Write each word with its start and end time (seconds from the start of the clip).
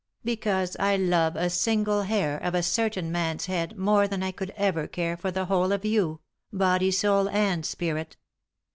"Because 0.25 0.75
I 0.79 0.95
love 0.97 1.35
a 1.35 1.47
single 1.47 2.01
hair 2.01 2.39
of 2.41 2.55
a 2.55 2.63
certain 2.63 3.11
man's 3.11 3.45
head 3.45 3.77
more 3.77 4.07
than 4.07 4.23
I 4.23 4.31
could 4.31 4.49
ever 4.57 4.87
care 4.87 5.15
for 5.15 5.29
the 5.29 5.45
whole 5.45 5.71
or 5.71 5.79
you— 5.83 6.21
body, 6.51 6.89
soul, 6.89 7.29
and 7.29 7.63
spirit." 7.63 8.17